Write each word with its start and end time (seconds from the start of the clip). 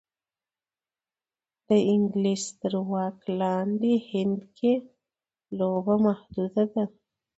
د 1.67 1.69
انګلیس 1.93 2.43
تر 2.61 2.73
واک 2.91 3.17
لاندې 3.39 3.93
هند 4.09 4.39
کې 4.57 4.73
لوبه 5.57 5.95
محدوده 6.05 6.63
ده. 6.73 6.83